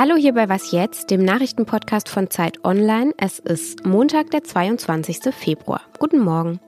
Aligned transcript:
Hallo 0.00 0.14
hier 0.14 0.32
bei 0.32 0.48
Was 0.48 0.70
jetzt, 0.70 1.10
dem 1.10 1.24
Nachrichtenpodcast 1.24 2.08
von 2.08 2.30
Zeit 2.30 2.64
Online. 2.64 3.12
Es 3.16 3.40
ist 3.40 3.84
Montag, 3.84 4.30
der 4.30 4.44
22. 4.44 5.34
Februar. 5.34 5.80
Guten 5.98 6.20
Morgen. 6.20 6.60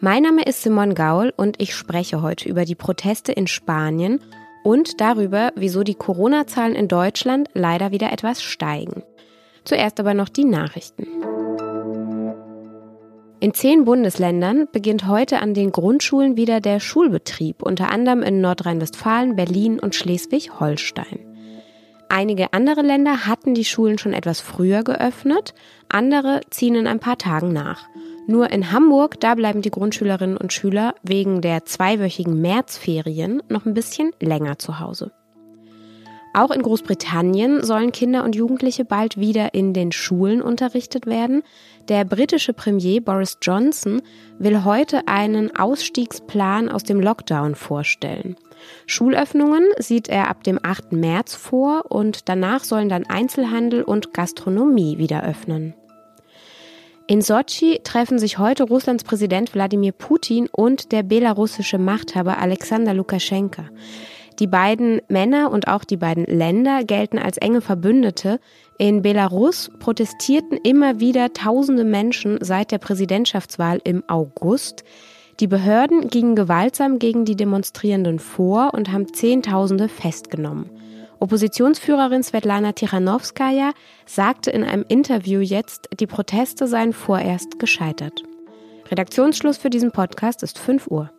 Mein 0.00 0.22
Name 0.22 0.42
ist 0.44 0.62
Simon 0.62 0.94
Gaul 0.94 1.34
und 1.36 1.60
ich 1.60 1.74
spreche 1.74 2.22
heute 2.22 2.48
über 2.48 2.64
die 2.64 2.74
Proteste 2.74 3.30
in 3.30 3.46
Spanien 3.46 4.20
und 4.64 5.02
darüber, 5.02 5.52
wieso 5.54 5.82
die 5.82 5.96
Corona-Zahlen 5.96 6.74
in 6.74 6.88
Deutschland 6.88 7.50
leider 7.52 7.90
wieder 7.90 8.10
etwas 8.10 8.42
steigen. 8.42 9.02
Zuerst 9.64 10.00
aber 10.00 10.14
noch 10.14 10.30
die 10.30 10.46
Nachrichten. 10.46 11.06
In 13.40 13.52
zehn 13.52 13.84
Bundesländern 13.84 14.66
beginnt 14.72 15.06
heute 15.06 15.40
an 15.40 15.52
den 15.52 15.72
Grundschulen 15.72 16.38
wieder 16.38 16.62
der 16.62 16.80
Schulbetrieb, 16.80 17.62
unter 17.62 17.90
anderem 17.90 18.22
in 18.22 18.40
Nordrhein-Westfalen, 18.40 19.36
Berlin 19.36 19.78
und 19.78 19.94
Schleswig-Holstein. 19.94 21.31
Einige 22.12 22.52
andere 22.52 22.82
Länder 22.82 23.26
hatten 23.26 23.54
die 23.54 23.64
Schulen 23.64 23.96
schon 23.96 24.12
etwas 24.12 24.38
früher 24.42 24.82
geöffnet, 24.82 25.54
andere 25.88 26.42
ziehen 26.50 26.74
in 26.74 26.86
ein 26.86 27.00
paar 27.00 27.16
Tagen 27.16 27.54
nach. 27.54 27.88
Nur 28.26 28.50
in 28.50 28.70
Hamburg, 28.70 29.18
da 29.18 29.34
bleiben 29.34 29.62
die 29.62 29.70
Grundschülerinnen 29.70 30.36
und 30.36 30.52
Schüler 30.52 30.94
wegen 31.02 31.40
der 31.40 31.64
zweiwöchigen 31.64 32.38
Märzferien 32.38 33.42
noch 33.48 33.64
ein 33.64 33.72
bisschen 33.72 34.10
länger 34.20 34.58
zu 34.58 34.78
Hause. 34.78 35.10
Auch 36.34 36.50
in 36.50 36.60
Großbritannien 36.60 37.64
sollen 37.64 37.92
Kinder 37.92 38.24
und 38.24 38.36
Jugendliche 38.36 38.84
bald 38.84 39.18
wieder 39.18 39.54
in 39.54 39.72
den 39.72 39.90
Schulen 39.90 40.42
unterrichtet 40.42 41.06
werden. 41.06 41.42
Der 41.88 42.04
britische 42.04 42.52
Premier 42.52 43.00
Boris 43.00 43.38
Johnson 43.40 44.02
will 44.38 44.64
heute 44.64 45.08
einen 45.08 45.56
Ausstiegsplan 45.56 46.68
aus 46.68 46.84
dem 46.84 47.00
Lockdown 47.00 47.54
vorstellen. 47.54 48.36
Schulöffnungen 48.86 49.64
sieht 49.78 50.08
er 50.08 50.28
ab 50.28 50.44
dem 50.44 50.58
8. 50.62 50.92
März 50.92 51.34
vor 51.34 51.90
und 51.90 52.28
danach 52.28 52.64
sollen 52.64 52.88
dann 52.88 53.04
Einzelhandel 53.04 53.82
und 53.82 54.14
Gastronomie 54.14 54.98
wieder 54.98 55.24
öffnen. 55.24 55.74
In 57.06 57.20
Sochi 57.20 57.80
treffen 57.82 58.18
sich 58.18 58.38
heute 58.38 58.62
Russlands 58.62 59.04
Präsident 59.04 59.54
Wladimir 59.54 59.92
Putin 59.92 60.48
und 60.50 60.92
der 60.92 61.02
belarussische 61.02 61.78
Machthaber 61.78 62.38
Alexander 62.38 62.94
Lukaschenka. 62.94 63.64
Die 64.38 64.46
beiden 64.46 65.00
Männer 65.08 65.50
und 65.50 65.68
auch 65.68 65.84
die 65.84 65.96
beiden 65.96 66.24
Länder 66.24 66.84
gelten 66.84 67.18
als 67.18 67.36
enge 67.38 67.60
Verbündete. 67.60 68.40
In 68.78 69.02
Belarus 69.02 69.70
protestierten 69.78 70.58
immer 70.62 71.00
wieder 71.00 71.32
tausende 71.32 71.84
Menschen 71.84 72.38
seit 72.40 72.72
der 72.72 72.78
Präsidentschaftswahl 72.78 73.80
im 73.84 74.02
August. 74.08 74.84
Die 75.42 75.48
Behörden 75.48 76.06
gingen 76.06 76.36
gewaltsam 76.36 77.00
gegen 77.00 77.24
die 77.24 77.34
Demonstrierenden 77.34 78.20
vor 78.20 78.74
und 78.74 78.92
haben 78.92 79.12
Zehntausende 79.12 79.88
festgenommen. 79.88 80.70
Oppositionsführerin 81.18 82.22
Svetlana 82.22 82.70
Tichanowskaja 82.70 83.72
sagte 84.06 84.52
in 84.52 84.62
einem 84.62 84.84
Interview 84.86 85.40
jetzt, 85.40 85.88
die 85.98 86.06
Proteste 86.06 86.68
seien 86.68 86.92
vorerst 86.92 87.58
gescheitert. 87.58 88.22
Redaktionsschluss 88.88 89.56
für 89.56 89.68
diesen 89.68 89.90
Podcast 89.90 90.44
ist 90.44 90.60
5 90.60 90.86
Uhr. 90.86 91.10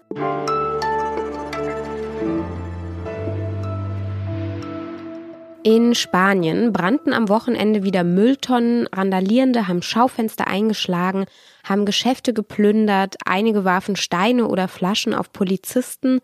In 5.66 5.96
Spanien 5.96 6.74
brannten 6.74 7.14
am 7.14 7.30
Wochenende 7.30 7.84
wieder 7.84 8.04
Mülltonnen, 8.04 8.86
Randalierende 8.88 9.70
haben 9.70 9.82
Schaufenster 9.82 10.46
eingeschlagen, 10.46 11.24
haben 11.64 11.86
Geschäfte 11.86 12.34
geplündert, 12.34 13.16
einige 13.24 13.64
warfen 13.64 13.96
Steine 13.96 14.50
oder 14.50 14.68
Flaschen 14.68 15.14
auf 15.14 15.32
Polizisten, 15.32 16.20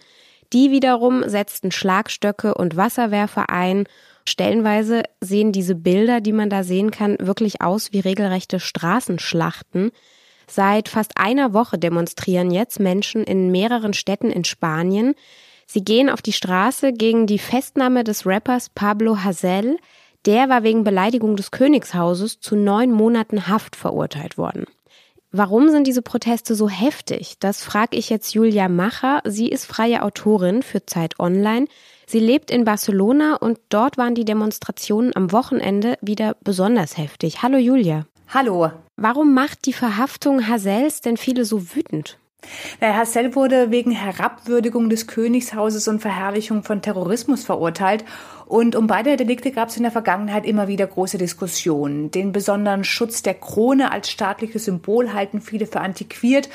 die 0.52 0.72
wiederum 0.72 1.24
setzten 1.30 1.72
Schlagstöcke 1.72 2.54
und 2.54 2.76
Wasserwerfer 2.76 3.50
ein. 3.50 3.86
Stellenweise 4.28 5.04
sehen 5.22 5.54
diese 5.54 5.76
Bilder, 5.76 6.20
die 6.20 6.34
man 6.34 6.50
da 6.50 6.64
sehen 6.64 6.92
kann, 6.92 7.16
wirklich 7.22 7.62
aus 7.62 7.94
wie 7.94 8.02
regelrechte 8.02 8.60
Straßenschlachten. 8.60 9.92
Seit 10.48 10.90
fast 10.90 11.14
einer 11.18 11.54
Woche 11.54 11.78
demonstrieren 11.78 12.52
jetzt 12.52 12.82
Menschen 12.82 13.24
in 13.24 13.52
mehreren 13.52 13.94
Städten 13.94 14.32
in 14.32 14.44
Spanien. 14.44 15.16
Sie 15.72 15.84
gehen 15.84 16.10
auf 16.10 16.24
die 16.24 16.34
Straße 16.34 16.94
gegen 16.94 17.28
die 17.28 17.38
Festnahme 17.38 18.04
des 18.04 18.26
Rappers 18.26 18.70
Pablo 18.70 19.24
Hazel. 19.24 19.78
Der 20.26 20.50
war 20.50 20.64
wegen 20.64 20.84
Beleidigung 20.84 21.36
des 21.36 21.52
Königshauses 21.52 22.40
zu 22.40 22.56
neun 22.56 22.92
Monaten 22.92 23.48
Haft 23.48 23.76
verurteilt 23.76 24.40
worden. 24.40 24.66
Warum 25.32 25.70
sind 25.70 25.86
diese 25.86 26.02
Proteste 26.02 26.56
so 26.56 26.70
heftig? 26.70 27.36
Das 27.40 27.64
frage 27.64 27.98
ich 27.98 28.10
jetzt 28.10 28.34
Julia 28.34 28.68
Macher. 28.68 29.22
Sie 29.26 29.48
ist 29.48 29.66
freie 29.66 30.02
Autorin 30.02 30.64
für 30.64 30.88
Zeit 30.88 31.20
Online. 31.20 31.68
Sie 32.08 32.20
lebt 32.20 32.50
in 32.50 32.66
Barcelona 32.66 33.36
und 33.36 33.60
dort 33.70 34.00
waren 34.00 34.16
die 34.16 34.26
Demonstrationen 34.26 35.16
am 35.16 35.32
Wochenende 35.32 36.00
wieder 36.02 36.36
besonders 36.44 36.98
heftig. 36.98 37.44
Hallo 37.44 37.60
Julia. 37.60 38.08
Hallo. 38.30 38.72
Warum 38.96 39.36
macht 39.36 39.68
die 39.68 39.74
Verhaftung 39.74 40.48
Hazels 40.48 41.02
denn 41.02 41.18
viele 41.18 41.46
so 41.46 41.76
wütend? 41.76 42.18
Herr 42.80 42.96
Hassel 42.96 43.36
wurde 43.36 43.70
wegen 43.70 43.92
Herabwürdigung 43.92 44.90
des 44.90 45.08
Königshauses 45.08 45.88
und 45.88 46.00
Verherrlichung 46.00 46.64
von 46.64 46.82
Terrorismus 46.82 47.44
verurteilt. 47.44 48.06
Und 48.46 48.76
um 48.76 48.88
beide 48.88 49.18
Delikte 49.18 49.52
gab 49.52 49.70
es 49.70 49.78
in 49.78 49.84
der 49.84 49.92
Vergangenheit 49.92 50.46
immer 50.46 50.68
wieder 50.68 50.88
große 50.88 51.18
Diskussionen. 51.18 52.10
Den 52.12 52.32
besonderen 52.32 52.84
Schutz 52.84 53.22
der 53.22 53.36
Krone 53.36 53.92
als 53.92 54.10
staatliches 54.10 54.66
Symbol 54.66 55.14
halten 55.14 55.42
viele 55.42 55.68
für 55.68 55.82
antiquiert 55.82 56.50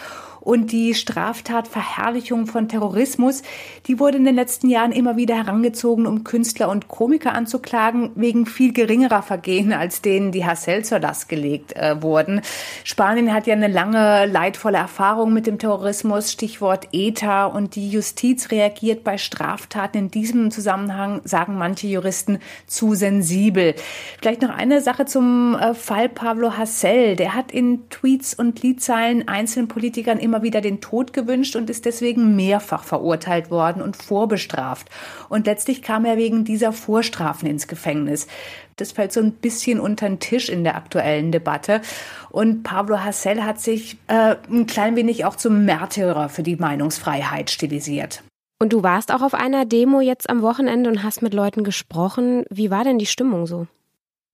und 0.45 0.73
die 0.73 0.95
Straftat 0.95 1.67
Verherrlichung 1.67 2.47
von 2.47 2.69
Terrorismus, 2.69 3.43
die 3.87 3.99
wurde 3.99 4.19
in 4.19 4.25
den 4.25 4.35
letzten 4.35 4.69
Jahren 4.69 4.93
immer 4.93 5.17
wieder 5.17 5.37
herangezogen, 5.37 6.07
um 6.07 6.23
Künstler 6.23 6.69
und 6.69 6.87
Komiker 6.87 7.33
anzuklagen, 7.33 8.11
wegen 8.15 8.47
viel 8.47 8.73
geringerer 8.73 9.23
Vergehen, 9.23 9.73
als 9.73 10.03
denen 10.03 10.33
die 10.33 10.45
Hassel 10.45 10.85
zur 10.85 11.01
Last 11.01 11.29
gelegt 11.29 11.75
äh, 11.77 12.01
wurden. 12.03 12.43
Spanien 12.85 13.33
hat 13.33 13.47
ja 13.47 13.55
eine 13.55 13.69
lange 13.69 14.27
leidvolle 14.27 14.79
Erfahrung 14.79 15.33
mit 15.33 15.47
dem 15.47 15.59
Terrorismus, 15.59 16.31
Stichwort 16.31 16.89
ETA, 16.93 17.47
und 17.47 17.75
die 17.75 17.91
Justiz 17.91 18.51
reagiert 18.51 19.03
bei 19.03 19.19
Straftaten 19.19 19.99
in 19.99 20.11
diesem 20.11 20.51
Zusammenhang, 20.51 21.23
sagen 21.25 21.57
manche 21.57 21.87
Juristen, 21.87 22.39
zu 22.67 22.95
sensibel. 22.95 23.75
Vielleicht 24.21 24.43
noch 24.43 24.55
eine 24.55 24.81
Sache 24.83 25.07
zum 25.07 25.55
äh, 25.55 25.75
Fall 25.75 26.09
Pablo 26.09 26.57
Hassel. 26.59 27.17
Der 27.17 27.35
hat 27.35 27.51
in 27.51 27.89
Tweets 27.89 28.35
und 28.35 28.63
Liedzeilen 28.63 29.27
einzelnen 29.27 29.69
Politikern 29.69 30.19
immer 30.19 30.34
immer 30.35 30.43
wieder 30.43 30.61
den 30.61 30.81
Tod 30.81 31.13
gewünscht 31.13 31.55
und 31.55 31.71
ist 31.71 31.85
deswegen 31.85 32.35
mehrfach 32.35 32.83
verurteilt 32.83 33.53
worden 33.53 33.81
und 33.81 33.97
vorbestraft. 33.97 34.91
Und 35.29 35.47
letztlich 35.47 35.81
kam 35.81 36.05
er 36.05 36.17
wegen 36.17 36.45
dieser 36.45 36.73
Vorstrafen 36.73 37.49
ins 37.49 37.69
Gefängnis. 37.69 38.27
Das 38.75 38.91
fällt 38.91 39.13
so 39.13 39.21
ein 39.21 39.31
bisschen 39.31 39.79
unter 39.79 40.09
den 40.09 40.19
Tisch 40.19 40.49
in 40.49 40.65
der 40.65 40.75
aktuellen 40.75 41.31
Debatte. 41.31 41.83
Und 42.31 42.65
Pablo 42.65 43.05
Hassel 43.05 43.45
hat 43.45 43.61
sich 43.61 43.97
äh, 44.09 44.35
ein 44.51 44.67
klein 44.67 44.97
wenig 44.97 45.25
auch 45.25 45.37
zum 45.37 45.65
Märtyrer 45.65 46.29
für 46.29 46.43
die 46.43 46.57
Meinungsfreiheit 46.57 47.51
stilisiert. 47.51 48.25
Und 48.59 48.73
du 48.73 48.83
warst 48.83 49.13
auch 49.13 49.23
auf 49.23 49.35
einer 49.35 49.67
Demo 49.67 50.01
jetzt 50.01 50.29
am 50.29 50.43
Wochenende 50.43 50.91
und 50.91 51.05
hast 51.05 51.23
mit 51.23 51.33
Leuten 51.33 51.63
gesprochen. 51.63 52.45
Wie 52.51 52.73
war 52.73 52.83
denn 52.83 52.99
die 52.99 53.07
Stimmung 53.07 53.47
so? 53.47 53.69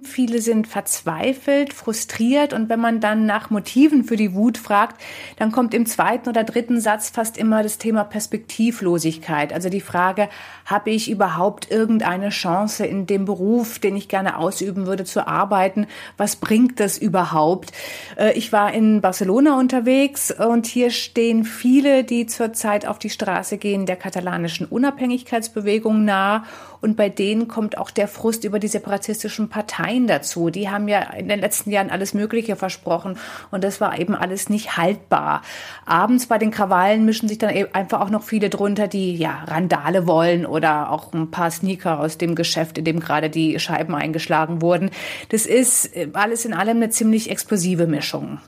Viele 0.02 0.40
sind 0.40 0.66
verzweifelt, 0.66 1.74
frustriert 1.74 2.54
und 2.54 2.70
wenn 2.70 2.80
man 2.80 3.00
dann 3.00 3.26
nach 3.26 3.50
Motiven 3.50 4.02
für 4.02 4.16
die 4.16 4.32
Wut 4.32 4.56
fragt, 4.56 4.98
dann 5.36 5.52
kommt 5.52 5.74
im 5.74 5.84
zweiten 5.84 6.30
oder 6.30 6.42
dritten 6.42 6.80
Satz 6.80 7.10
fast 7.10 7.36
immer 7.36 7.62
das 7.62 7.76
Thema 7.76 8.04
Perspektivlosigkeit. 8.04 9.52
Also 9.52 9.68
die 9.68 9.82
Frage, 9.82 10.30
habe 10.64 10.88
ich 10.88 11.10
überhaupt 11.10 11.70
irgendeine 11.70 12.30
Chance 12.30 12.86
in 12.86 13.06
dem 13.06 13.26
Beruf, 13.26 13.78
den 13.78 13.94
ich 13.94 14.08
gerne 14.08 14.38
ausüben 14.38 14.86
würde, 14.86 15.04
zu 15.04 15.26
arbeiten? 15.26 15.86
Was 16.16 16.36
bringt 16.36 16.80
das 16.80 16.96
überhaupt? 16.96 17.72
Äh, 18.16 18.32
ich 18.38 18.52
war 18.52 18.72
in 18.72 19.02
Barcelona 19.02 19.58
unterwegs 19.58 20.30
und 20.30 20.64
hier 20.64 20.90
stehen 20.90 21.44
viele, 21.44 22.04
die 22.04 22.24
zurzeit 22.24 22.86
auf 22.86 22.98
die 22.98 23.10
Straße 23.10 23.58
gehen, 23.58 23.84
der 23.84 23.96
katalanischen 23.96 24.66
Unabhängigkeitsbewegung 24.66 26.06
nahe 26.06 26.42
und 26.80 26.96
bei 26.96 27.10
denen 27.10 27.46
kommt 27.48 27.76
auch 27.76 27.90
der 27.90 28.08
Frust 28.08 28.44
über 28.44 28.58
die 28.58 28.68
separatistischen 28.68 29.50
Parteien 29.50 29.89
Parteien 29.90 30.06
dazu. 30.06 30.50
Die 30.50 30.70
haben 30.70 30.88
ja 30.88 31.00
in 31.14 31.28
den 31.28 31.40
letzten 31.40 31.70
Jahren 31.70 31.90
alles 31.90 32.14
Mögliche 32.14 32.56
versprochen 32.56 33.18
und 33.50 33.64
das 33.64 33.80
war 33.80 33.98
eben 33.98 34.14
alles 34.14 34.48
nicht 34.48 34.76
haltbar. 34.76 35.42
Abends 35.84 36.26
bei 36.26 36.38
den 36.38 36.50
Krawallen 36.50 37.04
mischen 37.04 37.28
sich 37.28 37.38
dann 37.38 37.54
eben 37.54 37.74
einfach 37.74 38.00
auch 38.00 38.10
noch 38.10 38.22
viele 38.22 38.50
drunter, 38.50 38.88
die 38.88 39.16
ja 39.16 39.44
Randale 39.46 40.06
wollen 40.06 40.46
oder 40.46 40.90
auch 40.90 41.12
ein 41.12 41.30
paar 41.30 41.50
Sneaker 41.50 41.98
aus 41.98 42.18
dem 42.18 42.34
Geschäft, 42.34 42.78
in 42.78 42.84
dem 42.84 43.00
gerade 43.00 43.30
die 43.30 43.58
Scheiben 43.58 43.94
eingeschlagen 43.94 44.62
wurden. 44.62 44.90
Das 45.30 45.46
ist 45.46 45.96
äh, 45.96 46.08
alles 46.12 46.44
in 46.44 46.54
allem 46.54 46.76
eine 46.76 46.90
ziemlich 46.90 47.30
explosive 47.30 47.86
Mischung. 47.86 48.38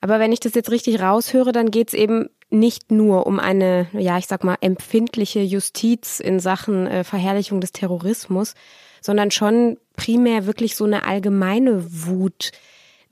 Aber 0.00 0.18
wenn 0.18 0.32
ich 0.32 0.40
das 0.40 0.54
jetzt 0.54 0.70
richtig 0.70 1.02
raushöre, 1.02 1.52
dann 1.52 1.70
geht 1.70 1.88
es 1.88 1.94
eben 1.94 2.28
nicht 2.48 2.90
nur 2.90 3.26
um 3.26 3.38
eine, 3.38 3.86
ja, 3.92 4.18
ich 4.18 4.26
sag 4.26 4.44
mal, 4.44 4.56
empfindliche 4.60 5.40
Justiz 5.40 6.20
in 6.20 6.40
Sachen 6.40 6.86
äh, 6.86 7.04
Verherrlichung 7.04 7.60
des 7.60 7.72
Terrorismus, 7.72 8.54
sondern 9.00 9.30
schon 9.30 9.78
primär 9.96 10.46
wirklich 10.46 10.76
so 10.76 10.84
eine 10.84 11.04
allgemeine 11.04 11.84
Wut. 12.06 12.52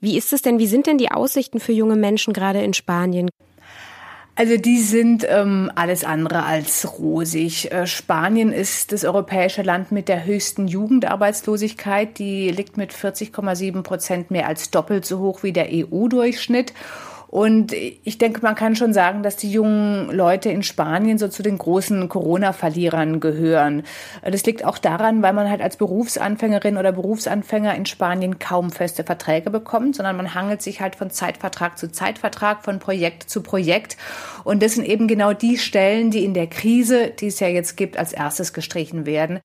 Wie 0.01 0.17
ist 0.17 0.33
es 0.33 0.41
denn, 0.41 0.59
wie 0.59 0.67
sind 0.67 0.87
denn 0.87 0.97
die 0.97 1.11
Aussichten 1.11 1.59
für 1.59 1.73
junge 1.73 1.95
Menschen 1.95 2.33
gerade 2.33 2.61
in 2.61 2.73
Spanien? 2.73 3.29
Also 4.39 4.55
die 4.55 4.79
sind 4.79 5.25
ähm, 5.27 5.69
alles 5.75 6.05
andere 6.05 6.45
als 6.45 6.97
rosig. 6.97 7.73
Äh, 7.73 7.85
Spanien 7.85 8.53
ist 8.53 8.93
das 8.93 9.03
europäische 9.03 9.63
Land 9.63 9.91
mit 9.91 10.07
der 10.07 10.23
höchsten 10.23 10.69
Jugendarbeitslosigkeit. 10.69 12.17
Die 12.19 12.49
liegt 12.49 12.77
mit 12.77 12.93
40,7 12.93 13.83
Prozent 13.83 14.31
mehr 14.31 14.47
als 14.47 14.71
doppelt 14.71 15.05
so 15.05 15.19
hoch 15.19 15.43
wie 15.43 15.51
der 15.51 15.67
EU-Durchschnitt. 15.69 16.73
Und 17.29 17.73
ich 17.73 18.17
denke, 18.17 18.41
man 18.41 18.55
kann 18.55 18.75
schon 18.75 18.91
sagen, 18.91 19.21
dass 19.21 19.35
die 19.35 19.51
jungen 19.51 20.09
Leute 20.09 20.49
in 20.49 20.63
Spanien 20.63 21.19
so 21.19 21.27
zu 21.27 21.43
den 21.43 21.59
großen 21.59 22.09
Corona-Verlierern 22.09 23.19
gehören. 23.19 23.83
Das 24.23 24.43
liegt 24.47 24.65
auch 24.65 24.79
daran, 24.79 25.21
weil 25.21 25.33
man 25.33 25.47
halt 25.47 25.61
als 25.61 25.77
Berufsanfängerin 25.77 26.77
oder 26.77 26.91
Berufsanfänger 26.91 27.75
in 27.75 27.85
Spanien 27.85 28.39
kaum 28.39 28.71
feste 28.71 29.03
Verträge 29.03 29.51
bekommt, 29.51 29.95
sondern 29.95 30.17
man 30.17 30.33
hangelt 30.33 30.63
sich 30.63 30.81
halt 30.81 30.95
von 30.95 31.11
Zeitvertrag 31.11 31.77
zu 31.77 31.91
Zeitvertrag, 31.91 32.63
von 32.63 32.79
Projekt 32.79 33.29
zu 33.29 33.43
Projekt. 33.43 33.95
Und 34.43 34.63
das 34.63 34.73
sind 34.73 34.87
eben 34.87 35.07
genau 35.07 35.33
die 35.33 35.59
Stellen, 35.59 36.09
die 36.09 36.25
in 36.25 36.33
der 36.33 36.47
Krise, 36.47 37.11
die 37.11 37.27
es 37.27 37.39
ja 37.39 37.47
jetzt 37.47 37.77
gibt, 37.77 37.97
als 37.97 38.11
erstes 38.11 38.53
gestrichen 38.53 39.05
werden. 39.05 39.39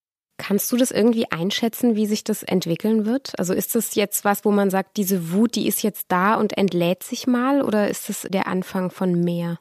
Kannst 0.46 0.70
du 0.72 0.76
das 0.76 0.90
irgendwie 0.90 1.24
einschätzen, 1.32 1.96
wie 1.96 2.04
sich 2.04 2.22
das 2.22 2.42
entwickeln 2.42 3.06
wird? 3.06 3.32
Also 3.38 3.54
ist 3.54 3.74
das 3.74 3.94
jetzt 3.94 4.26
was, 4.26 4.44
wo 4.44 4.50
man 4.50 4.68
sagt, 4.68 4.98
diese 4.98 5.32
Wut, 5.32 5.54
die 5.54 5.66
ist 5.66 5.82
jetzt 5.82 6.04
da 6.08 6.34
und 6.34 6.58
entlädt 6.58 7.02
sich 7.02 7.26
mal 7.26 7.62
oder 7.62 7.88
ist 7.88 8.10
das 8.10 8.26
der 8.28 8.46
Anfang 8.46 8.90
von 8.90 9.24
mehr? 9.24 9.58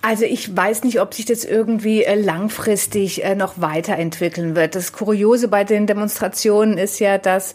Also 0.00 0.24
ich 0.24 0.56
weiß 0.56 0.84
nicht, 0.84 1.02
ob 1.02 1.12
sich 1.12 1.26
das 1.26 1.44
irgendwie 1.44 2.02
äh, 2.02 2.18
langfristig 2.18 3.24
äh, 3.24 3.34
noch 3.34 3.60
weiterentwickeln 3.60 4.56
wird. 4.56 4.74
Das 4.74 4.94
Kuriose 4.94 5.48
bei 5.48 5.64
den 5.64 5.86
Demonstrationen 5.86 6.78
ist 6.78 6.98
ja, 6.98 7.18
dass 7.18 7.52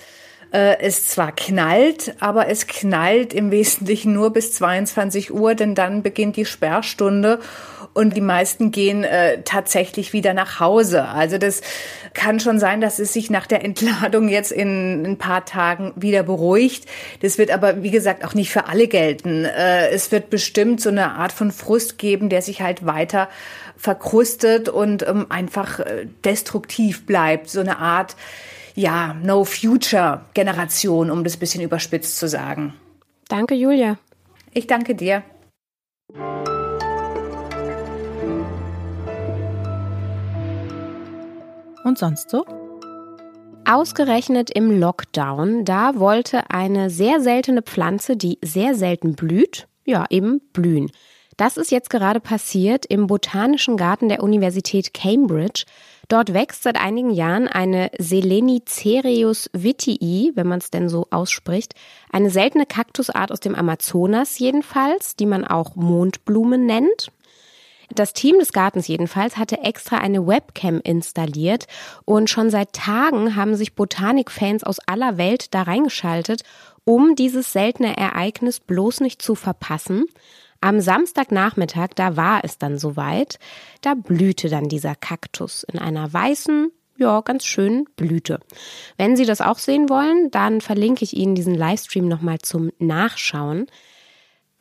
äh, 0.51 0.79
es 0.81 1.07
zwar 1.07 1.31
knallt, 1.31 2.13
aber 2.19 2.47
es 2.47 2.67
knallt 2.67 3.33
im 3.33 3.49
Wesentlichen 3.49 4.13
nur 4.13 4.33
bis 4.33 4.53
22 4.53 5.33
Uhr, 5.33 5.55
denn 5.55 5.73
dann 5.73 6.03
beginnt 6.03 6.35
die 6.35 6.45
Sperrstunde 6.45 7.39
und 7.93 8.15
die 8.15 8.21
meisten 8.21 8.71
gehen 8.71 9.03
äh, 9.03 9.41
tatsächlich 9.43 10.13
wieder 10.13 10.33
nach 10.33 10.59
Hause. 10.59 11.05
Also 11.05 11.37
das 11.37 11.61
kann 12.13 12.39
schon 12.39 12.59
sein, 12.59 12.81
dass 12.81 12.99
es 12.99 13.13
sich 13.13 13.29
nach 13.29 13.47
der 13.47 13.63
Entladung 13.65 14.29
jetzt 14.29 14.51
in 14.51 15.05
ein 15.05 15.17
paar 15.17 15.45
Tagen 15.45 15.93
wieder 15.95 16.23
beruhigt. 16.23 16.85
Das 17.21 17.37
wird 17.37 17.51
aber, 17.51 17.83
wie 17.83 17.91
gesagt, 17.91 18.23
auch 18.25 18.33
nicht 18.33 18.51
für 18.51 18.67
alle 18.67 18.87
gelten. 18.87 19.45
Äh, 19.45 19.89
es 19.89 20.11
wird 20.11 20.29
bestimmt 20.29 20.81
so 20.81 20.89
eine 20.89 21.11
Art 21.13 21.31
von 21.31 21.51
Frust 21.51 21.97
geben, 21.97 22.29
der 22.29 22.41
sich 22.41 22.61
halt 22.61 22.85
weiter 22.85 23.29
verkrustet 23.77 24.69
und 24.69 25.07
ähm, 25.07 25.25
einfach 25.29 25.79
äh, 25.79 26.07
destruktiv 26.23 27.05
bleibt. 27.05 27.49
So 27.49 27.59
eine 27.59 27.79
Art, 27.79 28.15
ja, 28.75 29.15
No-Future-Generation, 29.21 31.11
um 31.11 31.23
das 31.23 31.37
bisschen 31.37 31.61
überspitzt 31.61 32.17
zu 32.17 32.27
sagen. 32.27 32.73
Danke, 33.27 33.55
Julia. 33.55 33.97
Ich 34.53 34.67
danke 34.67 34.95
dir. 34.95 35.23
Und 41.91 41.97
sonst 41.97 42.29
so? 42.29 42.45
Ausgerechnet 43.65 44.49
im 44.49 44.79
Lockdown, 44.79 45.65
da 45.65 45.99
wollte 45.99 46.49
eine 46.49 46.89
sehr 46.89 47.19
seltene 47.19 47.61
Pflanze, 47.61 48.15
die 48.15 48.39
sehr 48.41 48.75
selten 48.75 49.15
blüht, 49.15 49.67
ja 49.83 50.05
eben 50.09 50.39
blühen. 50.53 50.89
Das 51.35 51.57
ist 51.57 51.69
jetzt 51.69 51.89
gerade 51.89 52.21
passiert 52.21 52.85
im 52.85 53.07
Botanischen 53.07 53.75
Garten 53.75 54.07
der 54.07 54.23
Universität 54.23 54.93
Cambridge. 54.93 55.65
Dort 56.07 56.33
wächst 56.33 56.63
seit 56.63 56.79
einigen 56.79 57.09
Jahren 57.09 57.49
eine 57.49 57.91
Selenicerius 57.97 59.49
vitii, 59.51 60.31
wenn 60.35 60.47
man 60.47 60.59
es 60.59 60.71
denn 60.71 60.87
so 60.87 61.07
ausspricht, 61.11 61.73
eine 62.09 62.29
seltene 62.29 62.65
Kaktusart 62.65 63.33
aus 63.33 63.41
dem 63.41 63.53
Amazonas 63.53 64.39
jedenfalls, 64.39 65.17
die 65.17 65.25
man 65.25 65.45
auch 65.45 65.75
Mondblume 65.75 66.57
nennt. 66.57 67.11
Das 67.95 68.13
Team 68.13 68.39
des 68.39 68.53
Gartens 68.53 68.87
jedenfalls 68.87 69.37
hatte 69.37 69.59
extra 69.59 69.97
eine 69.97 70.25
Webcam 70.25 70.79
installiert 70.81 71.67
und 72.05 72.29
schon 72.29 72.49
seit 72.49 72.73
Tagen 72.73 73.35
haben 73.35 73.55
sich 73.55 73.75
Botanikfans 73.75 74.63
aus 74.63 74.79
aller 74.85 75.17
Welt 75.17 75.53
da 75.53 75.63
reingeschaltet, 75.63 76.43
um 76.85 77.15
dieses 77.15 77.51
seltene 77.51 77.97
Ereignis 77.97 78.59
bloß 78.59 79.01
nicht 79.01 79.21
zu 79.21 79.35
verpassen. 79.35 80.05
Am 80.61 80.79
Samstagnachmittag, 80.79 81.89
da 81.95 82.15
war 82.15 82.43
es 82.43 82.57
dann 82.57 82.77
soweit, 82.77 83.39
da 83.81 83.95
blühte 83.95 84.47
dann 84.47 84.69
dieser 84.69 84.95
Kaktus 84.95 85.63
in 85.63 85.79
einer 85.79 86.11
weißen, 86.13 86.71
ja, 86.97 87.21
ganz 87.21 87.45
schönen 87.45 87.85
Blüte. 87.95 88.39
Wenn 88.95 89.15
Sie 89.15 89.25
das 89.25 89.41
auch 89.41 89.57
sehen 89.57 89.89
wollen, 89.89 90.29
dann 90.29 90.61
verlinke 90.61 91.03
ich 91.03 91.15
Ihnen 91.15 91.33
diesen 91.33 91.55
Livestream 91.55 92.07
nochmal 92.07 92.39
zum 92.39 92.71
Nachschauen. 92.77 93.65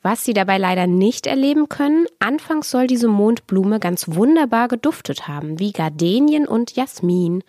Was 0.03 0.25
sie 0.25 0.33
dabei 0.33 0.57
leider 0.57 0.87
nicht 0.87 1.27
erleben 1.27 1.69
können, 1.69 2.07
anfangs 2.19 2.71
soll 2.71 2.87
diese 2.87 3.09
Mondblume 3.09 3.81
ganz 3.81 4.07
wunderbar 4.09 4.69
geduftet 4.69 5.29
haben, 5.29 5.59
wie 5.59 5.73
Gardenien 5.73 6.49
und 6.49 6.75
Jasmin. 6.75 7.45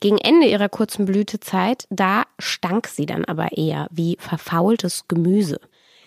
Gegen 0.00 0.18
Ende 0.18 0.46
ihrer 0.46 0.68
kurzen 0.68 1.06
Blütezeit, 1.06 1.86
da 1.88 2.24
stank 2.38 2.88
sie 2.88 3.06
dann 3.06 3.24
aber 3.24 3.56
eher 3.56 3.88
wie 3.90 4.16
verfaultes 4.18 5.08
Gemüse. 5.08 5.60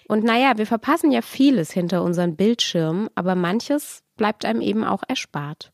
Und 0.07 0.23
naja, 0.23 0.57
wir 0.57 0.67
verpassen 0.67 1.11
ja 1.11 1.21
vieles 1.21 1.71
hinter 1.71 2.03
unseren 2.03 2.35
Bildschirmen, 2.35 3.09
aber 3.15 3.33
manches 3.33 4.03
bleibt 4.15 4.45
einem 4.45 4.61
eben 4.61 4.83
auch 4.83 5.01
erspart. 5.07 5.71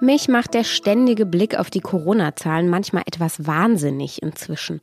Mich 0.00 0.28
macht 0.28 0.54
der 0.54 0.64
ständige 0.64 1.26
Blick 1.26 1.58
auf 1.58 1.68
die 1.68 1.80
Corona-Zahlen 1.80 2.70
manchmal 2.70 3.02
etwas 3.04 3.46
wahnsinnig 3.46 4.22
inzwischen. 4.22 4.80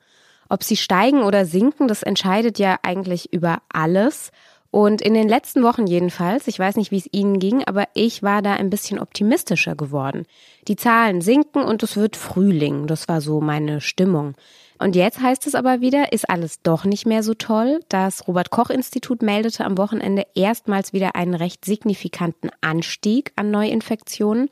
Ob 0.48 0.64
sie 0.64 0.78
steigen 0.78 1.24
oder 1.24 1.46
sinken, 1.46 1.88
das 1.88 2.04
entscheidet 2.04 2.60
ja 2.60 2.78
eigentlich 2.84 3.34
über 3.34 3.58
alles. 3.68 4.31
Und 4.69 5.02
in 5.02 5.16
den 5.16 5.28
letzten 5.28 5.64
Wochen 5.64 5.88
jedenfalls, 5.88 6.48
ich 6.48 6.60
weiß 6.60 6.75
nicht, 6.75 6.92
wie 6.92 6.98
es 6.98 7.10
Ihnen 7.12 7.40
ging, 7.40 7.64
aber 7.64 7.86
ich 7.96 8.22
war 8.22 8.44
da 8.44 8.54
ein 8.54 8.69
bisschen 8.69 9.00
optimistischer 9.00 9.75
geworden. 9.75 10.28
Die 10.68 10.75
Zahlen 10.75 11.22
sinken 11.22 11.64
und 11.64 11.81
es 11.81 11.96
wird 11.96 12.16
Frühling. 12.16 12.86
Das 12.86 13.08
war 13.08 13.19
so 13.19 13.42
meine 13.42 13.81
Stimmung. 13.81 14.36
Und 14.80 14.96
jetzt 14.96 15.22
heißt 15.22 15.48
es 15.48 15.56
aber 15.56 15.81
wieder, 15.81 16.14
ist 16.14 16.30
alles 16.30 16.62
doch 16.62 16.86
nicht 16.86 17.08
mehr 17.08 17.24
so 17.24 17.34
toll. 17.34 17.80
Das 17.90 18.28
Robert 18.28 18.52
Koch 18.52 18.69
Institut 18.69 19.24
meldete 19.24 19.66
am 19.66 19.78
Wochenende 19.78 20.28
erstmals 20.36 20.94
wieder 20.94 21.16
einen 21.16 21.34
recht 21.34 21.66
signifikanten 21.66 22.52
Anstieg 22.62 23.31
an 23.36 23.50
Neuinfektionen 23.50 24.50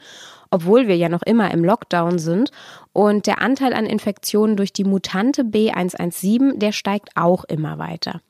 obwohl 0.55 0.87
wir 0.87 0.95
ja 0.95 1.09
noch 1.09 1.21
immer 1.21 1.51
im 1.51 1.65
Lockdown 1.65 2.17
sind. 2.17 2.51
Und 2.93 3.27
der 3.27 3.41
Anteil 3.41 3.73
an 3.73 3.85
Infektionen 3.85 4.55
durch 4.55 4.71
die 4.71 4.85
Mutante 4.85 5.43
B117, 5.43 6.59
der 6.59 6.71
steigt 6.71 7.09
auch 7.15 7.43
immer 7.43 7.77
weiter. 7.77 8.21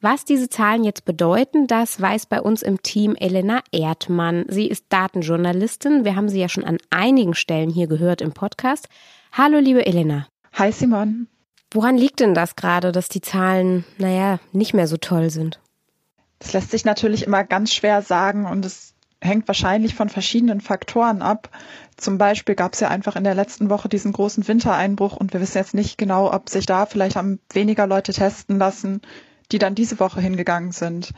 Was 0.00 0.24
diese 0.24 0.48
Zahlen 0.48 0.82
jetzt 0.82 1.04
bedeuten, 1.04 1.66
das 1.66 2.00
weiß 2.00 2.26
bei 2.26 2.40
uns 2.40 2.62
im 2.62 2.80
Team 2.82 3.16
Elena 3.16 3.60
Erdmann. 3.70 4.46
Sie 4.48 4.66
ist 4.66 4.86
Datenjournalistin. 4.88 6.06
Wir 6.06 6.16
haben 6.16 6.30
sie 6.30 6.40
ja 6.40 6.48
schon 6.48 6.64
an 6.64 6.78
einigen 6.88 7.34
Stellen 7.34 7.68
hier 7.68 7.86
gehört 7.86 8.22
im 8.22 8.32
Podcast. 8.32 8.88
Hallo, 9.32 9.58
liebe 9.58 9.84
Elena. 9.84 10.26
Hi, 10.54 10.72
Simon. 10.72 11.26
Woran 11.70 11.98
liegt 11.98 12.20
denn 12.20 12.32
das 12.32 12.56
gerade, 12.56 12.92
dass 12.92 13.10
die 13.10 13.20
Zahlen, 13.20 13.84
naja, 13.98 14.38
nicht 14.52 14.72
mehr 14.72 14.86
so 14.86 14.96
toll 14.96 15.28
sind? 15.28 15.60
Das 16.38 16.54
lässt 16.54 16.70
sich 16.70 16.86
natürlich 16.86 17.24
immer 17.26 17.44
ganz 17.44 17.74
schwer 17.74 18.00
sagen 18.00 18.46
und 18.46 18.64
es 18.64 18.94
hängt 19.20 19.48
wahrscheinlich 19.48 19.94
von 19.94 20.08
verschiedenen 20.08 20.60
Faktoren 20.60 21.22
ab. 21.22 21.50
Zum 21.96 22.18
Beispiel 22.18 22.54
gab 22.54 22.74
es 22.74 22.80
ja 22.80 22.88
einfach 22.88 23.16
in 23.16 23.24
der 23.24 23.34
letzten 23.34 23.70
Woche 23.70 23.88
diesen 23.88 24.12
großen 24.12 24.46
Wintereinbruch 24.46 25.16
und 25.16 25.32
wir 25.32 25.40
wissen 25.40 25.58
jetzt 25.58 25.74
nicht 25.74 25.98
genau, 25.98 26.32
ob 26.32 26.48
sich 26.48 26.66
da 26.66 26.86
vielleicht 26.86 27.16
haben 27.16 27.40
weniger 27.52 27.86
Leute 27.86 28.12
testen 28.12 28.58
lassen, 28.58 29.00
die 29.50 29.58
dann 29.58 29.74
diese 29.74 29.98
Woche 29.98 30.20
hingegangen 30.20 30.72
sind. 30.72 31.12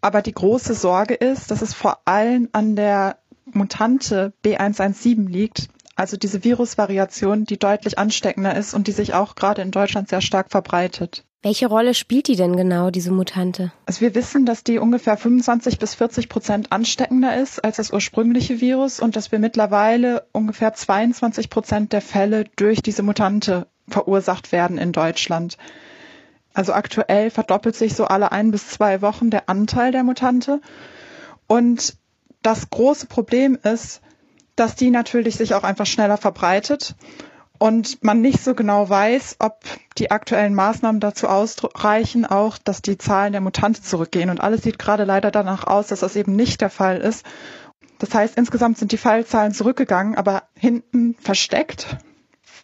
Aber 0.00 0.22
die 0.22 0.32
große 0.32 0.74
Sorge 0.74 1.14
ist, 1.14 1.50
dass 1.50 1.62
es 1.62 1.74
vor 1.74 2.00
allem 2.06 2.48
an 2.52 2.74
der 2.74 3.18
Mutante 3.52 4.32
B117 4.44 5.28
liegt, 5.28 5.68
also 5.94 6.16
diese 6.16 6.44
Virusvariation, 6.44 7.44
die 7.44 7.58
deutlich 7.58 7.98
ansteckender 7.98 8.56
ist 8.56 8.74
und 8.74 8.86
die 8.86 8.92
sich 8.92 9.14
auch 9.14 9.34
gerade 9.34 9.62
in 9.62 9.70
Deutschland 9.70 10.08
sehr 10.08 10.20
stark 10.20 10.50
verbreitet. 10.50 11.24
Welche 11.44 11.66
Rolle 11.66 11.94
spielt 11.94 12.28
die 12.28 12.36
denn 12.36 12.56
genau, 12.56 12.90
diese 12.90 13.10
Mutante? 13.10 13.72
Also 13.84 14.00
wir 14.00 14.14
wissen, 14.14 14.46
dass 14.46 14.62
die 14.62 14.78
ungefähr 14.78 15.16
25 15.16 15.80
bis 15.80 15.96
40 15.96 16.28
Prozent 16.28 16.70
ansteckender 16.70 17.36
ist 17.36 17.64
als 17.64 17.76
das 17.78 17.92
ursprüngliche 17.92 18.60
Virus 18.60 19.00
und 19.00 19.16
dass 19.16 19.32
wir 19.32 19.40
mittlerweile 19.40 20.24
ungefähr 20.30 20.72
22 20.72 21.50
Prozent 21.50 21.92
der 21.92 22.00
Fälle 22.00 22.44
durch 22.54 22.80
diese 22.80 23.02
Mutante 23.02 23.66
verursacht 23.88 24.52
werden 24.52 24.78
in 24.78 24.92
Deutschland. 24.92 25.58
Also 26.54 26.74
aktuell 26.74 27.30
verdoppelt 27.30 27.74
sich 27.74 27.94
so 27.94 28.04
alle 28.04 28.30
ein 28.30 28.52
bis 28.52 28.68
zwei 28.68 29.02
Wochen 29.02 29.30
der 29.30 29.48
Anteil 29.48 29.90
der 29.90 30.04
Mutante. 30.04 30.60
Und 31.48 31.96
das 32.42 32.70
große 32.70 33.06
Problem 33.06 33.58
ist, 33.60 34.00
dass 34.62 34.76
die 34.76 34.90
natürlich 34.90 35.34
sich 35.34 35.54
auch 35.54 35.64
einfach 35.64 35.86
schneller 35.86 36.16
verbreitet 36.16 36.94
und 37.58 38.04
man 38.04 38.20
nicht 38.20 38.44
so 38.44 38.54
genau 38.54 38.88
weiß, 38.88 39.36
ob 39.40 39.60
die 39.98 40.12
aktuellen 40.12 40.54
Maßnahmen 40.54 41.00
dazu 41.00 41.26
ausreichen, 41.26 42.24
auch 42.24 42.58
dass 42.58 42.80
die 42.80 42.96
Zahlen 42.96 43.32
der 43.32 43.40
Mutante 43.40 43.82
zurückgehen. 43.82 44.30
Und 44.30 44.40
alles 44.40 44.62
sieht 44.62 44.78
gerade 44.78 45.02
leider 45.02 45.32
danach 45.32 45.66
aus, 45.66 45.88
dass 45.88 45.98
das 45.98 46.14
eben 46.14 46.36
nicht 46.36 46.60
der 46.60 46.70
Fall 46.70 46.98
ist. 46.98 47.26
Das 47.98 48.14
heißt, 48.14 48.36
insgesamt 48.36 48.78
sind 48.78 48.92
die 48.92 48.98
Fallzahlen 48.98 49.52
zurückgegangen, 49.52 50.14
aber 50.14 50.44
hinten 50.56 51.16
versteckt 51.20 51.96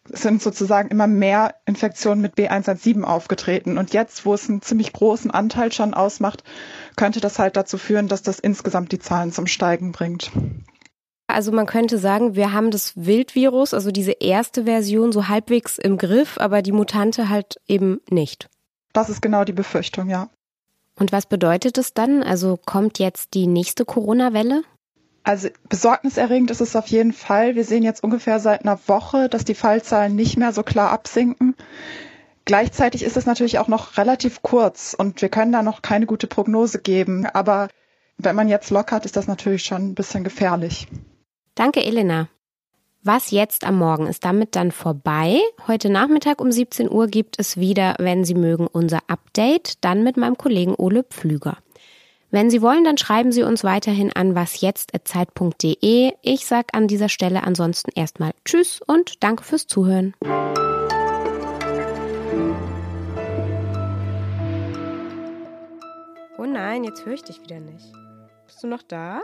sind 0.09 0.41
sozusagen 0.41 0.91
immer 0.91 1.09
mehr 1.09 1.57
Infektionen 1.67 2.23
mit 2.23 2.37
B117 2.37 3.03
aufgetreten. 3.03 3.77
Und 3.77 3.93
jetzt, 3.93 4.25
wo 4.25 4.35
es 4.35 4.49
einen 4.49 4.63
ziemlich 4.63 4.93
großen 4.93 5.33
Anteil 5.33 5.73
schon 5.73 5.95
ausmacht, 5.95 6.45
könnte 6.95 7.21
das 7.21 7.41
halt 7.41 7.57
dazu 7.57 7.77
führen, 7.77 8.07
dass 8.07 8.23
das 8.23 8.39
insgesamt 8.39 8.93
die 8.93 9.01
Zahlen 9.01 9.33
zum 9.33 9.49
Steigen 9.49 9.91
bringt. 9.91 10.31
Also 11.29 11.53
man 11.53 11.67
könnte 11.67 11.99
sagen, 11.99 12.35
wir 12.35 12.53
haben 12.53 12.71
das 12.71 12.95
Wildvirus, 12.97 13.75
also 13.75 13.91
diese 13.91 14.13
erste 14.13 14.65
Version 14.65 15.13
so 15.13 15.29
halbwegs 15.29 15.77
im 15.77 15.99
Griff, 15.99 16.39
aber 16.39 16.63
die 16.63 16.73
Mutante 16.73 17.29
halt 17.29 17.61
eben 17.69 18.01
nicht. 18.11 18.49
Das 18.95 19.11
ist 19.11 19.21
genau 19.21 19.45
die 19.45 19.53
Befürchtung, 19.53 20.09
ja. 20.09 20.31
Und 20.99 21.13
was 21.13 21.27
bedeutet 21.27 21.77
es 21.79 21.93
dann? 21.93 22.23
Also 22.23 22.59
kommt 22.65 22.99
jetzt 22.99 23.35
die 23.35 23.47
nächste 23.47 23.85
Corona-Welle? 23.85 24.63
Also 25.23 25.49
besorgniserregend 25.69 26.51
ist 26.51 26.63
es 26.63 26.75
auf 26.75 26.87
jeden 26.87 27.13
Fall. 27.13 27.55
Wir 27.55 27.65
sehen 27.65 27.83
jetzt 27.83 28.03
ungefähr 28.03 28.41
seit 28.41 28.63
einer 28.63 28.79
Woche, 28.87 29.29
dass 29.29 29.45
die 29.45 29.55
Fallzahlen 29.55 30.17
nicht 30.17 30.39
mehr 30.39 30.53
so 30.53 30.63
klar 30.63 30.91
absinken. 30.91 31.55
Gleichzeitig 32.47 33.03
ist 33.05 33.19
es 33.19 33.27
natürlich 33.27 33.59
auch 33.59 33.69
noch 33.69 33.99
relativ 33.99 34.41
kurz 34.41 34.95
und 34.99 35.21
wir 35.21 35.29
können 35.29 35.53
da 35.53 35.63
noch 35.63 35.83
keine 35.83 36.07
gute 36.07 36.27
Prognose 36.27 36.79
geben. 36.79 37.27
Aber 37.27 37.69
wenn 38.17 38.35
man 38.35 38.49
jetzt 38.49 38.71
lockert, 38.71 39.05
ist 39.05 39.17
das 39.17 39.27
natürlich 39.27 39.65
schon 39.65 39.91
ein 39.91 39.95
bisschen 39.95 40.25
gefährlich. 40.25 40.89
Danke, 41.59 41.85
Elena. 41.85 42.29
Was 43.03 43.33
jetzt 43.33 43.65
am 43.65 43.79
Morgen 43.79 44.07
ist 44.07 44.25
damit 44.25 44.55
dann 44.55 44.71
vorbei. 44.71 45.41
Heute 45.67 45.91
Nachmittag 45.91 46.41
um 46.41 46.53
17 46.53 46.89
Uhr 46.89 47.09
gibt 47.09 47.41
es 47.41 47.57
wieder, 47.57 47.97
wenn 47.99 48.25
Sie 48.25 48.37
mögen, 48.37 48.69
unser 48.69 49.01
Update, 49.09 49.85
dann 49.85 50.05
mit 50.05 50.17
meinem 50.17 50.39
Kollegen 50.39 50.77
Ole 50.77 51.03
Pflüger. 51.03 51.59
Wenn 52.31 52.49
Sie 52.49 52.63
wollen, 52.63 52.85
dann 52.85 52.97
schreiben 52.97 53.33
Sie 53.33 53.43
uns 53.43 53.65
weiterhin 53.65 54.13
an 54.13 54.37
wasjetzt.zeit.de. 54.37 56.13
Ich 56.23 56.47
sage 56.47 56.69
an 56.75 56.87
dieser 56.87 57.09
Stelle 57.09 57.43
ansonsten 57.43 57.91
erstmal 57.93 58.35
Tschüss 58.45 58.81
und 58.87 59.25
danke 59.25 59.43
fürs 59.43 59.67
Zuhören. 59.67 60.15
Oh 66.39 66.47
nein, 66.47 66.85
jetzt 66.85 67.05
höre 67.05 67.15
ich 67.15 67.25
dich 67.25 67.43
wieder 67.43 67.59
nicht. 67.59 67.93
Bist 68.47 68.63
du 68.63 68.69
noch 68.69 68.83
da? 68.83 69.23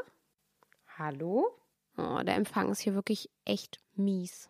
Hallo? 0.99 1.47
Oh, 1.97 2.21
der 2.25 2.35
Empfang 2.35 2.71
ist 2.71 2.81
hier 2.81 2.95
wirklich 2.95 3.31
echt 3.45 3.81
mies. 3.95 4.49